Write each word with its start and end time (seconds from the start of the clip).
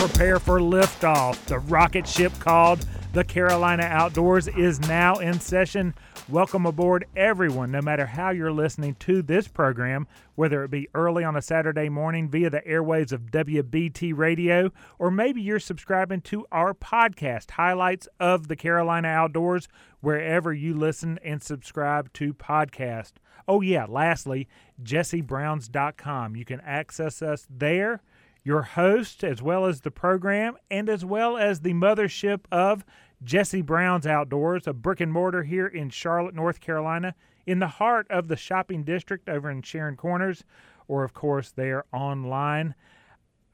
prepare 0.00 0.38
for 0.38 0.60
liftoff. 0.60 1.44
The 1.44 1.58
rocket 1.58 2.08
ship 2.08 2.32
called 2.38 2.86
the 3.12 3.22
Carolina 3.22 3.82
Outdoors 3.82 4.48
is 4.48 4.80
now 4.80 5.16
in 5.16 5.38
session. 5.40 5.94
Welcome 6.26 6.64
aboard, 6.64 7.04
everyone, 7.14 7.70
no 7.70 7.82
matter 7.82 8.06
how 8.06 8.30
you're 8.30 8.50
listening 8.50 8.94
to 9.00 9.20
this 9.20 9.46
program, 9.46 10.06
whether 10.36 10.64
it 10.64 10.70
be 10.70 10.88
early 10.94 11.22
on 11.22 11.36
a 11.36 11.42
Saturday 11.42 11.90
morning 11.90 12.30
via 12.30 12.48
the 12.48 12.62
airwaves 12.62 13.12
of 13.12 13.30
WBT 13.30 14.16
Radio, 14.16 14.72
or 14.98 15.10
maybe 15.10 15.42
you're 15.42 15.60
subscribing 15.60 16.22
to 16.22 16.46
our 16.50 16.72
podcast, 16.72 17.50
Highlights 17.50 18.08
of 18.18 18.48
the 18.48 18.56
Carolina 18.56 19.08
Outdoors, 19.08 19.68
wherever 20.00 20.50
you 20.50 20.72
listen 20.72 21.18
and 21.22 21.42
subscribe 21.42 22.10
to 22.14 22.32
podcast. 22.32 23.12
Oh, 23.46 23.60
yeah, 23.60 23.84
lastly, 23.86 24.48
jessebrowns.com. 24.82 26.36
You 26.36 26.46
can 26.46 26.60
access 26.62 27.20
us 27.20 27.46
there 27.50 28.00
your 28.42 28.62
host, 28.62 29.22
as 29.24 29.42
well 29.42 29.66
as 29.66 29.80
the 29.80 29.90
program, 29.90 30.56
and 30.70 30.88
as 30.88 31.04
well 31.04 31.36
as 31.36 31.60
the 31.60 31.74
mothership 31.74 32.40
of 32.50 32.84
Jesse 33.22 33.62
Brown's 33.62 34.06
Outdoors, 34.06 34.66
a 34.66 34.72
brick 34.72 35.00
and 35.00 35.12
mortar 35.12 35.42
here 35.42 35.66
in 35.66 35.90
Charlotte, 35.90 36.34
North 36.34 36.60
Carolina, 36.60 37.14
in 37.46 37.58
the 37.58 37.66
heart 37.66 38.06
of 38.10 38.28
the 38.28 38.36
shopping 38.36 38.82
district 38.82 39.28
over 39.28 39.50
in 39.50 39.62
Sharon 39.62 39.96
Corners, 39.96 40.44
or 40.88 41.04
of 41.04 41.12
course, 41.12 41.50
there 41.50 41.84
online. 41.92 42.74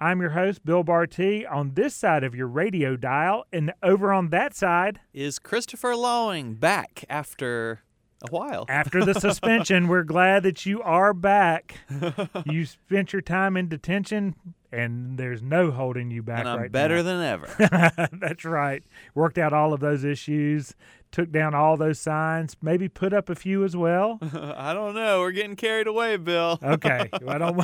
I'm 0.01 0.21
your 0.21 0.31
host, 0.31 0.65
Bill 0.65 0.85
Barty, 0.85 1.47
on 1.47 1.73
this 1.75 1.95
side 1.95 2.23
of 2.23 2.35
your 2.35 2.49
radio 2.49 2.97
dial, 2.97 3.47
and 3.53 3.73
over 3.83 4.13
on 4.13 4.29
that 4.29 4.55
side 4.55 5.01
is 5.15 5.39
Christopher 5.39 5.97
Lowing 5.97 6.55
back 6.55 7.05
after 7.09 7.81
a 8.23 8.31
while. 8.31 8.67
After 8.69 9.05
the 9.05 9.15
suspension, 9.15 9.89
we're 9.89 10.03
glad 10.03 10.43
that 10.43 10.67
you 10.67 10.83
are 10.83 11.13
back. 11.13 11.79
you 12.47 12.65
spent 12.65 13.13
your 13.13 13.23
time 13.23 13.57
in 13.57 13.69
detention, 13.69 14.35
and 14.77 15.19
there's 15.19 15.43
no 15.43 15.71
holding 15.71 16.11
you 16.11 16.23
back 16.23 16.41
and 16.41 16.49
I'm 16.49 16.59
right 16.61 16.73
better 16.73 16.97
now. 16.97 17.03
than 17.03 17.23
ever. 17.23 18.09
That's 18.13 18.45
right. 18.45 18.83
Worked 19.15 19.39
out 19.39 19.53
all 19.53 19.73
of 19.73 19.81
those 19.81 20.05
issues, 20.05 20.75
took 21.11 21.33
down 21.33 21.55
all 21.55 21.77
those 21.79 21.99
signs, 21.99 22.57
maybe 22.61 22.89
put 22.89 23.15
up 23.15 23.31
a 23.31 23.35
few 23.35 23.65
as 23.65 23.75
well. 23.75 24.19
I 24.23 24.75
don't 24.75 24.95
know. 24.95 25.21
We're 25.21 25.31
getting 25.33 25.57
carried 25.57 25.87
away, 25.87 26.19
Bill. 26.19 26.59
okay. 26.63 27.09
I 27.27 27.39
don't. 27.39 27.59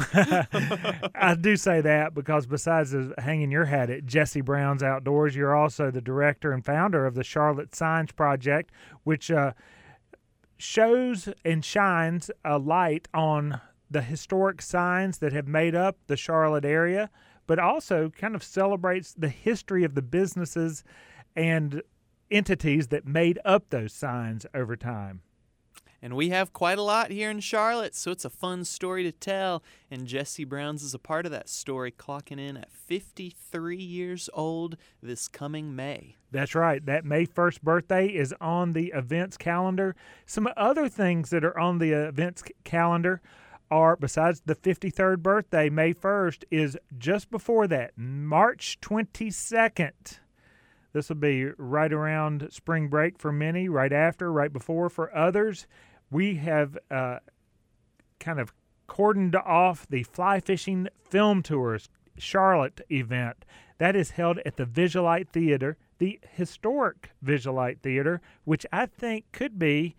I 1.14 1.34
do 1.38 1.56
say 1.56 1.83
that 1.83 2.14
because 2.14 2.46
besides 2.46 2.94
hanging 3.18 3.50
your 3.50 3.66
hat 3.66 3.90
at 3.90 4.06
Jesse 4.06 4.40
Brown's 4.40 4.83
Outdoors, 4.83 5.36
you're 5.36 5.55
also 5.55 5.90
the 5.90 6.00
director 6.00 6.52
and 6.52 6.64
founder 6.64 7.06
of 7.06 7.14
the 7.14 7.24
Charlotte 7.24 7.74
Signs 7.74 8.12
Project, 8.12 8.72
which. 9.05 9.30
Uh, 9.30 9.52
shows 10.58 11.28
and 11.44 11.64
shines 11.64 12.30
a 12.44 12.56
light 12.56 13.08
on 13.12 13.60
the 13.92 14.02
historic 14.02 14.62
signs 14.62 15.18
that 15.18 15.32
have 15.32 15.46
made 15.46 15.74
up 15.74 15.96
the 16.06 16.16
Charlotte 16.16 16.64
area, 16.64 17.10
but 17.46 17.58
also 17.58 18.10
kind 18.10 18.34
of 18.34 18.42
celebrates 18.42 19.14
the 19.14 19.28
history 19.28 19.84
of 19.84 19.94
the 19.94 20.02
businesses 20.02 20.84
and 21.36 21.82
entities 22.30 22.88
that 22.88 23.06
made 23.06 23.38
up 23.44 23.70
those 23.70 23.92
signs 23.92 24.46
over 24.54 24.76
time. 24.76 25.20
And 26.04 26.16
we 26.16 26.30
have 26.30 26.52
quite 26.52 26.78
a 26.78 26.82
lot 26.82 27.12
here 27.12 27.30
in 27.30 27.38
Charlotte, 27.38 27.94
so 27.94 28.10
it's 28.10 28.24
a 28.24 28.30
fun 28.30 28.64
story 28.64 29.04
to 29.04 29.12
tell. 29.12 29.62
And 29.88 30.04
Jesse 30.04 30.42
Browns 30.42 30.82
is 30.82 30.94
a 30.94 30.98
part 30.98 31.27
of 31.27 31.32
that 31.32 31.48
story, 31.48 31.92
clocking 31.92 32.40
in 32.40 32.56
at 32.56 32.72
53 32.72 33.77
years 33.77 34.28
old 34.34 34.77
this 35.00 35.28
coming 35.28 35.77
May. 35.77 36.16
That's 36.32 36.56
right. 36.56 36.84
That 36.84 37.04
May 37.04 37.24
1st 37.24 37.62
birthday 37.62 38.08
is 38.08 38.34
on 38.40 38.72
the 38.72 38.88
events 38.96 39.36
calendar. 39.36 39.94
Some 40.27 40.48
other 40.56 40.88
things 40.88 41.30
that 41.30 41.44
are 41.44 41.56
on 41.56 41.78
the 41.78 41.92
events 41.92 42.42
calendar 42.64 43.22
are, 43.72 43.96
besides 43.96 44.42
the 44.44 44.54
53rd 44.54 45.18
birthday, 45.18 45.70
May 45.70 45.94
1st, 45.94 46.44
is 46.50 46.76
just 46.98 47.30
before 47.30 47.66
that, 47.68 47.92
March 47.96 48.78
22nd. 48.80 50.18
This 50.92 51.08
will 51.08 51.16
be 51.16 51.46
right 51.56 51.92
around 51.92 52.48
spring 52.50 52.88
break 52.88 53.18
for 53.18 53.32
many, 53.32 53.68
right 53.68 53.92
after, 53.92 54.30
right 54.30 54.52
before 54.52 54.90
for 54.90 55.14
others 55.16 55.66
we 56.12 56.36
have 56.36 56.77
uh, 56.90 57.18
kind 58.20 58.38
of 58.38 58.52
cordoned 58.88 59.34
off 59.34 59.86
the 59.88 60.02
fly 60.02 60.38
fishing 60.38 60.88
film 61.08 61.42
tours 61.42 61.88
Charlotte 62.18 62.82
event. 62.90 63.44
That 63.78 63.96
is 63.96 64.11
held 64.11 64.38
at 64.44 64.56
the 64.56 64.66
Visualite 64.66 65.30
Theater, 65.30 65.78
the 65.98 66.20
historic 66.30 67.11
Visualite 67.24 67.80
Theater, 67.80 68.20
which 68.44 68.66
I 68.70 68.86
think 68.86 69.24
could 69.32 69.58
be 69.58 69.96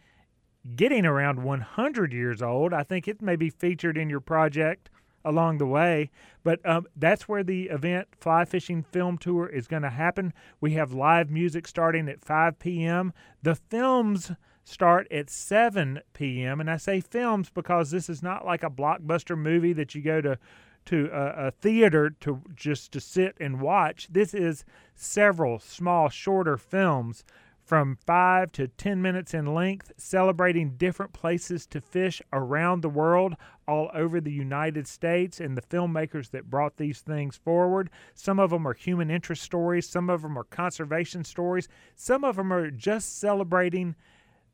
getting 0.75 1.05
around 1.05 1.43
100 1.43 2.13
years 2.13 2.41
old. 2.41 2.73
I 2.73 2.83
think 2.83 3.07
it 3.07 3.21
may 3.21 3.35
be 3.35 3.49
featured 3.49 3.97
in 3.97 4.09
your 4.09 4.19
project 4.19 4.89
along 5.25 5.57
the 5.57 5.65
way. 5.65 6.09
But 6.43 6.65
um, 6.67 6.87
that's 6.95 7.27
where 7.27 7.43
the 7.43 7.69
event 7.69 8.09
Fly 8.19 8.45
Fishing 8.45 8.83
Film 8.83 9.17
Tour 9.17 9.47
is 9.47 9.67
going 9.67 9.83
to 9.83 9.89
happen. 9.89 10.33
We 10.59 10.73
have 10.73 10.93
live 10.93 11.29
music 11.29 11.67
starting 11.67 12.09
at 12.09 12.23
5 12.23 12.59
p.m. 12.59 13.13
The 13.41 13.55
films 13.55 14.31
start 14.65 15.11
at 15.11 15.29
7 15.29 16.01
p.m. 16.13 16.59
And 16.59 16.69
I 16.69 16.77
say 16.77 17.01
films 17.01 17.49
because 17.49 17.91
this 17.91 18.09
is 18.09 18.23
not 18.23 18.45
like 18.45 18.63
a 18.63 18.69
blockbuster 18.69 19.37
movie 19.37 19.73
that 19.73 19.95
you 19.95 20.01
go 20.01 20.21
to 20.21 20.37
to 20.85 21.09
a, 21.13 21.47
a, 21.47 21.51
theater 21.51 22.09
to 22.19 22.41
just 22.53 22.91
to 22.91 22.99
sit 22.99 23.37
and 23.39 23.61
watch. 23.61 24.05
This 24.11 24.33
is 24.33 24.65
several 24.95 25.57
small, 25.57 26.09
shorter 26.09 26.57
films 26.57 27.23
from 27.63 27.97
five 28.05 28.51
to 28.51 28.67
ten 28.67 29.01
minutes 29.01 29.33
in 29.33 29.53
length, 29.53 29.91
celebrating 29.97 30.75
different 30.77 31.13
places 31.13 31.65
to 31.67 31.79
fish 31.79 32.21
around 32.31 32.81
the 32.81 32.89
world, 32.89 33.35
all 33.67 33.89
over 33.93 34.19
the 34.19 34.31
United 34.31 34.87
States, 34.87 35.39
and 35.39 35.57
the 35.57 35.61
filmmakers 35.61 36.31
that 36.31 36.49
brought 36.49 36.77
these 36.77 36.99
things 36.99 37.35
forward. 37.37 37.89
Some 38.13 38.39
of 38.39 38.49
them 38.49 38.67
are 38.67 38.73
human 38.73 39.09
interest 39.09 39.43
stories, 39.43 39.87
some 39.87 40.09
of 40.09 40.21
them 40.21 40.37
are 40.37 40.43
conservation 40.43 41.23
stories, 41.23 41.67
some 41.95 42.23
of 42.23 42.35
them 42.35 42.51
are 42.51 42.69
just 42.69 43.19
celebrating 43.19 43.95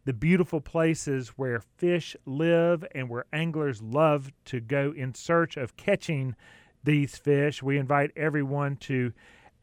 the 0.05 0.13
beautiful 0.13 0.61
places 0.61 1.29
where 1.29 1.61
fish 1.77 2.15
live 2.25 2.85
and 2.95 3.09
where 3.09 3.25
anglers 3.33 3.81
love 3.81 4.31
to 4.45 4.59
go 4.59 4.93
in 4.95 5.13
search 5.13 5.57
of 5.57 5.75
catching 5.75 6.35
these 6.83 7.17
fish. 7.17 7.61
We 7.61 7.77
invite 7.77 8.11
everyone 8.15 8.77
to 8.77 9.11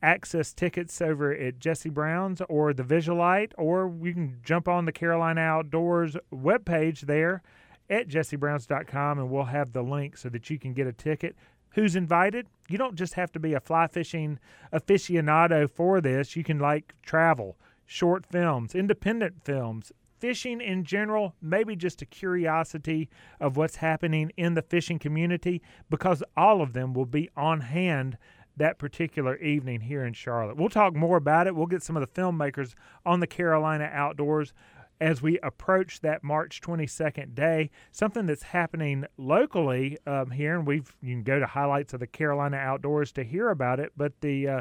access 0.06 0.54
tickets 0.54 1.02
over 1.02 1.34
at 1.34 1.58
Jesse 1.58 1.90
Brown's 1.90 2.40
or 2.48 2.72
the 2.72 2.84
Visualite, 2.84 3.50
or 3.58 3.92
you 4.00 4.14
can 4.14 4.38
jump 4.44 4.68
on 4.68 4.84
the 4.84 4.92
Carolina 4.92 5.40
Outdoors 5.40 6.16
webpage 6.32 7.00
there 7.00 7.42
at 7.90 8.06
jessebrowns.com 8.06 9.18
and 9.18 9.28
we'll 9.28 9.44
have 9.44 9.72
the 9.72 9.82
link 9.82 10.16
so 10.16 10.28
that 10.28 10.48
you 10.48 10.60
can 10.60 10.72
get 10.74 10.86
a 10.86 10.92
ticket. 10.92 11.34
Who's 11.70 11.96
invited? 11.96 12.46
You 12.68 12.78
don't 12.78 12.94
just 12.94 13.14
have 13.14 13.32
to 13.32 13.40
be 13.40 13.52
a 13.54 13.60
fly 13.60 13.88
fishing 13.88 14.38
aficionado 14.72 15.68
for 15.68 16.00
this. 16.00 16.36
You 16.36 16.44
can 16.44 16.60
like 16.60 16.94
travel, 17.02 17.58
short 17.84 18.24
films, 18.24 18.76
independent 18.76 19.44
films, 19.44 19.90
fishing 20.20 20.60
in 20.60 20.84
general, 20.84 21.34
maybe 21.42 21.74
just 21.74 22.00
a 22.00 22.06
curiosity 22.06 23.08
of 23.40 23.56
what's 23.56 23.76
happening 23.76 24.30
in 24.36 24.54
the 24.54 24.62
fishing 24.62 25.00
community, 25.00 25.60
because 25.90 26.22
all 26.36 26.62
of 26.62 26.74
them 26.74 26.94
will 26.94 27.06
be 27.06 27.28
on 27.36 27.60
hand 27.60 28.16
that 28.56 28.78
particular 28.78 29.36
evening 29.36 29.80
here 29.80 30.04
in 30.04 30.12
Charlotte. 30.12 30.56
We'll 30.56 30.68
talk 30.68 30.94
more 30.94 31.16
about 31.16 31.46
it. 31.46 31.54
We'll 31.54 31.66
get 31.66 31.82
some 31.82 31.96
of 31.96 32.00
the 32.02 32.20
filmmakers 32.20 32.74
on 33.04 33.20
the 33.20 33.26
Carolina 33.26 33.90
Outdoors 33.92 34.52
as 35.00 35.20
we 35.20 35.38
approach 35.40 36.00
that 36.00 36.24
March 36.24 36.60
22nd 36.60 37.34
day. 37.34 37.70
Something 37.92 38.26
that's 38.26 38.42
happening 38.42 39.04
locally 39.18 39.98
um, 40.06 40.30
here, 40.30 40.56
and 40.56 40.66
we've 40.66 40.96
you 41.02 41.14
can 41.14 41.22
go 41.22 41.38
to 41.38 41.46
highlights 41.46 41.92
of 41.92 42.00
the 42.00 42.06
Carolina 42.06 42.56
Outdoors 42.56 43.12
to 43.12 43.24
hear 43.24 43.50
about 43.50 43.80
it. 43.80 43.92
But 43.96 44.20
the 44.20 44.48
uh, 44.48 44.60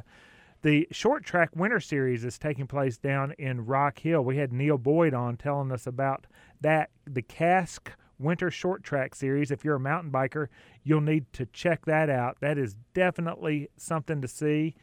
the 0.62 0.88
short 0.92 1.24
track 1.24 1.56
winter 1.56 1.80
series 1.80 2.26
is 2.26 2.38
taking 2.38 2.68
place 2.68 2.98
down 2.98 3.34
in 3.38 3.66
Rock 3.66 4.00
Hill. 4.00 4.24
We 4.24 4.38
had 4.38 4.52
Neil 4.52 4.78
Boyd 4.78 5.14
on 5.14 5.38
telling 5.38 5.72
us 5.72 5.88
about 5.88 6.26
that. 6.62 6.90
The 7.06 7.22
Cask 7.22 7.92
Winter 8.20 8.50
Short 8.52 8.84
Track 8.84 9.16
Series. 9.16 9.52
If 9.52 9.64
you're 9.64 9.76
a 9.76 9.80
mountain 9.80 10.12
biker, 10.12 10.48
you'll 10.84 11.02
need 11.02 11.32
to 11.34 11.46
check 11.48 11.86
that 11.86 12.10
out. 12.10 12.38
That 12.42 12.58
is 12.58 12.76
definitely 12.94 13.70
something 13.78 14.22
to 14.22 14.28
see 14.28 14.76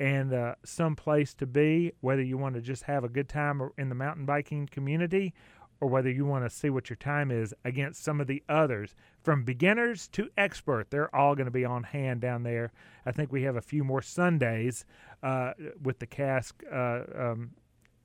and 0.00 0.32
uh, 0.32 0.54
some 0.64 0.94
place 0.94 1.34
to 1.34 1.46
be, 1.46 1.92
whether 2.00 2.22
you 2.22 2.38
want 2.38 2.54
to 2.54 2.60
just 2.60 2.84
have 2.84 3.04
a 3.04 3.08
good 3.08 3.28
time 3.28 3.60
in 3.78 3.88
the 3.88 3.94
mountain 3.94 4.24
biking 4.24 4.66
community 4.66 5.34
or 5.80 5.88
whether 5.88 6.10
you 6.10 6.24
want 6.24 6.44
to 6.44 6.50
see 6.50 6.70
what 6.70 6.90
your 6.90 6.96
time 6.96 7.30
is 7.30 7.54
against 7.64 8.02
some 8.02 8.20
of 8.20 8.26
the 8.26 8.42
others. 8.48 8.94
From 9.22 9.44
beginners 9.44 10.08
to 10.08 10.28
expert, 10.36 10.90
they're 10.90 11.14
all 11.14 11.34
going 11.34 11.46
to 11.46 11.52
be 11.52 11.64
on 11.64 11.84
hand 11.84 12.20
down 12.20 12.42
there. 12.42 12.72
I 13.06 13.12
think 13.12 13.30
we 13.30 13.42
have 13.42 13.56
a 13.56 13.60
few 13.60 13.84
more 13.84 14.02
Sundays 14.02 14.84
uh, 15.22 15.52
with 15.82 15.98
the 15.98 16.06
cask 16.06 16.62
uh, 16.72 17.02
um, 17.16 17.50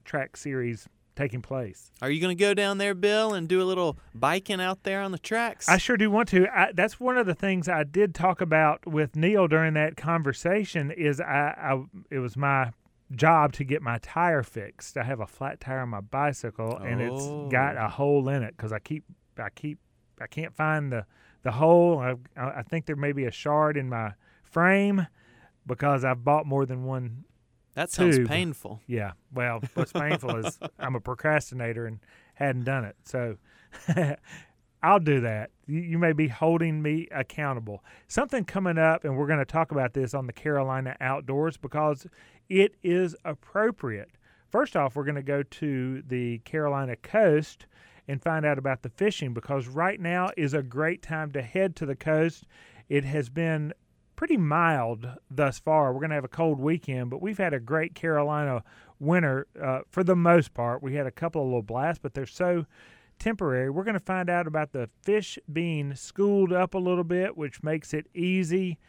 track 0.05 0.37
series 0.37 0.87
taking 1.15 1.41
place. 1.41 1.91
Are 2.01 2.09
you 2.09 2.19
going 2.19 2.35
to 2.35 2.41
go 2.41 2.53
down 2.53 2.77
there, 2.77 2.93
Bill, 2.93 3.33
and 3.33 3.47
do 3.47 3.61
a 3.61 3.65
little 3.65 3.97
biking 4.13 4.61
out 4.61 4.83
there 4.83 5.01
on 5.01 5.11
the 5.11 5.19
tracks? 5.19 5.69
I 5.69 5.77
sure 5.77 5.97
do 5.97 6.09
want 6.09 6.29
to. 6.29 6.47
I, 6.47 6.71
that's 6.73 6.99
one 6.99 7.17
of 7.17 7.25
the 7.25 7.35
things 7.35 7.67
I 7.67 7.83
did 7.83 8.15
talk 8.15 8.41
about 8.41 8.85
with 8.85 9.15
Neil 9.15 9.47
during 9.47 9.73
that 9.75 9.97
conversation. 9.97 10.91
Is 10.91 11.19
I, 11.19 11.55
I 11.57 11.83
it 12.09 12.19
was 12.19 12.35
my 12.35 12.71
job 13.15 13.53
to 13.53 13.63
get 13.63 13.81
my 13.81 13.99
tire 13.99 14.43
fixed. 14.43 14.97
I 14.97 15.03
have 15.03 15.19
a 15.19 15.27
flat 15.27 15.59
tire 15.59 15.79
on 15.79 15.89
my 15.89 16.01
bicycle, 16.01 16.77
and 16.77 17.01
oh. 17.01 17.05
it's 17.15 17.51
got 17.51 17.75
a 17.75 17.85
oh. 17.85 17.89
hole 17.89 18.29
in 18.29 18.43
it 18.43 18.55
because 18.55 18.71
I 18.71 18.79
keep 18.79 19.03
I 19.37 19.49
keep 19.49 19.79
I 20.19 20.27
can't 20.27 20.55
find 20.55 20.91
the 20.91 21.05
the 21.43 21.51
hole. 21.51 21.99
I, 21.99 22.15
I 22.37 22.63
think 22.63 22.85
there 22.85 22.95
may 22.95 23.11
be 23.11 23.25
a 23.25 23.31
shard 23.31 23.77
in 23.77 23.89
my 23.89 24.13
frame, 24.43 25.07
because 25.65 26.03
I've 26.03 26.23
bought 26.23 26.45
more 26.45 26.65
than 26.65 26.83
one. 26.83 27.25
That 27.75 27.89
sounds 27.89 28.17
tube. 28.17 28.27
painful. 28.27 28.81
Yeah. 28.87 29.13
Well, 29.33 29.61
what's 29.73 29.91
painful 29.91 30.45
is 30.45 30.59
I'm 30.79 30.95
a 30.95 30.99
procrastinator 30.99 31.85
and 31.85 31.99
hadn't 32.35 32.65
done 32.65 32.85
it. 32.85 32.95
So 33.05 33.37
I'll 34.83 34.99
do 34.99 35.21
that. 35.21 35.51
You, 35.65 35.79
you 35.79 35.97
may 35.97 36.13
be 36.13 36.27
holding 36.27 36.81
me 36.81 37.07
accountable. 37.11 37.83
Something 38.07 38.45
coming 38.45 38.77
up, 38.77 39.05
and 39.05 39.17
we're 39.17 39.27
going 39.27 39.39
to 39.39 39.45
talk 39.45 39.71
about 39.71 39.93
this 39.93 40.13
on 40.13 40.27
the 40.27 40.33
Carolina 40.33 40.95
Outdoors 40.99 41.57
because 41.57 42.05
it 42.49 42.75
is 42.83 43.15
appropriate. 43.25 44.11
First 44.49 44.75
off, 44.75 44.95
we're 44.95 45.05
going 45.05 45.15
to 45.15 45.23
go 45.23 45.41
to 45.41 46.03
the 46.07 46.39
Carolina 46.39 46.95
coast 46.95 47.65
and 48.07 48.21
find 48.21 48.45
out 48.45 48.57
about 48.57 48.83
the 48.83 48.89
fishing 48.89 49.33
because 49.33 49.67
right 49.67 49.99
now 49.99 50.29
is 50.37 50.53
a 50.53 50.61
great 50.61 51.01
time 51.01 51.31
to 51.31 51.41
head 51.41 51.75
to 51.77 51.85
the 51.85 51.95
coast. 51.95 52.45
It 52.89 53.05
has 53.05 53.29
been 53.29 53.73
pretty 54.15 54.37
mild 54.37 55.07
thus 55.29 55.59
far. 55.59 55.91
We're 55.91 55.99
going 55.99 56.09
to 56.09 56.15
have 56.15 56.23
a 56.23 56.29
cold 56.29 56.59
weekend, 56.59 57.09
but 57.09 57.21
we've 57.21 57.37
had 57.37 57.53
a 57.53 57.59
great 57.59 57.95
Carolina 57.95 58.63
winter 58.99 59.47
uh, 59.61 59.81
for 59.89 60.03
the 60.03 60.15
most 60.15 60.53
part. 60.53 60.83
We 60.83 60.95
had 60.95 61.07
a 61.07 61.11
couple 61.11 61.41
of 61.41 61.47
little 61.47 61.61
blasts, 61.61 61.99
but 62.01 62.13
they're 62.13 62.25
so 62.25 62.65
temporary. 63.19 63.69
We're 63.69 63.83
going 63.83 63.93
to 63.93 63.99
find 63.99 64.29
out 64.29 64.47
about 64.47 64.71
the 64.71 64.89
fish 65.01 65.37
being 65.51 65.95
schooled 65.95 66.51
up 66.51 66.73
a 66.73 66.79
little 66.79 67.03
bit, 67.03 67.37
which 67.37 67.63
makes 67.63 67.93
it 67.93 68.07
easy 68.13 68.79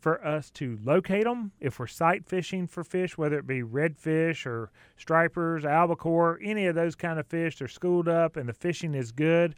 for 0.00 0.24
us 0.26 0.50
to 0.50 0.78
locate 0.82 1.24
them 1.24 1.52
if 1.60 1.78
we're 1.78 1.86
sight 1.86 2.26
fishing 2.26 2.66
for 2.66 2.82
fish, 2.82 3.18
whether 3.18 3.38
it 3.38 3.46
be 3.46 3.62
redfish 3.62 4.46
or 4.46 4.70
stripers, 4.96 5.64
albacore, 5.64 6.38
any 6.42 6.66
of 6.66 6.74
those 6.74 6.94
kind 6.94 7.18
of 7.18 7.26
fish. 7.26 7.58
They're 7.58 7.68
schooled 7.68 8.08
up 8.08 8.36
and 8.36 8.48
the 8.48 8.54
fishing 8.54 8.94
is 8.94 9.12
good. 9.12 9.54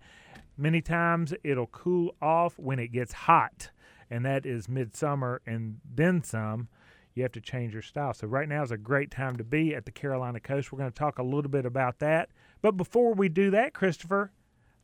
Many 0.56 0.82
times 0.82 1.32
it'll 1.44 1.68
cool 1.68 2.14
off 2.20 2.58
when 2.58 2.78
it 2.78 2.88
gets 2.88 3.12
hot, 3.12 3.70
and 4.12 4.26
that 4.26 4.44
is 4.44 4.68
midsummer 4.68 5.40
and 5.46 5.78
then 5.84 6.22
some. 6.22 6.68
You 7.14 7.22
have 7.24 7.32
to 7.32 7.40
change 7.40 7.72
your 7.72 7.82
style. 7.82 8.14
So, 8.14 8.26
right 8.26 8.48
now 8.48 8.62
is 8.62 8.70
a 8.70 8.76
great 8.78 9.10
time 9.10 9.36
to 9.36 9.44
be 9.44 9.74
at 9.74 9.84
the 9.84 9.90
Carolina 9.90 10.40
coast. 10.40 10.72
We're 10.72 10.78
going 10.78 10.90
to 10.90 10.98
talk 10.98 11.18
a 11.18 11.22
little 11.22 11.50
bit 11.50 11.66
about 11.66 11.98
that. 11.98 12.30
But 12.62 12.76
before 12.76 13.12
we 13.12 13.28
do 13.28 13.50
that, 13.50 13.74
Christopher, 13.74 14.32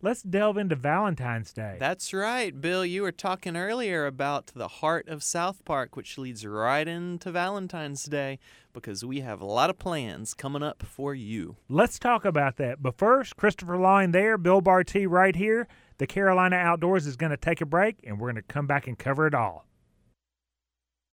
let's 0.03 0.21
delve 0.21 0.59
into 0.59 0.77
Valentine's 0.77 1.55
Day. 1.55 1.77
That's 1.79 2.13
right, 2.13 2.59
Bill. 2.61 2.85
You 2.85 3.03
were 3.03 3.13
talking 3.13 3.57
earlier 3.57 4.05
about 4.05 4.49
the 4.55 4.69
heart 4.69 5.09
of 5.09 5.23
South 5.23 5.65
Park, 5.65 5.97
which 5.97 6.19
leads 6.19 6.45
right 6.45 6.87
into 6.87 7.31
Valentine's 7.31 8.05
Day 8.05 8.39
because 8.75 9.05
we 9.07 9.21
have 9.21 9.41
a 9.41 9.47
lot 9.47 9.71
of 9.71 9.79
plans 9.79 10.35
coming 10.35 10.63
up 10.63 10.83
for 10.83 11.15
you. 11.15 11.57
Let's 11.71 11.99
talk 11.99 12.27
about 12.27 12.57
that. 12.59 12.83
But 12.83 12.99
first, 12.99 13.37
Christopher 13.37 13.79
Line 13.79 14.11
there, 14.11 14.37
Bill 14.37 14.61
Barty 14.61 15.07
right 15.07 15.35
here. 15.35 15.67
The 15.99 16.07
Carolina 16.07 16.55
Outdoors 16.55 17.07
is 17.09 17.17
going 17.17 17.31
to 17.31 17.37
take 17.37 17.61
a 17.61 17.67
break, 17.67 17.99
and 18.05 18.19
we're 18.21 18.31
going 18.31 18.43
to 18.43 18.43
come 18.43 18.69
back 18.69 18.87
and 18.87 18.97
cover 18.97 19.27
it 19.27 19.35
all. 19.35 19.68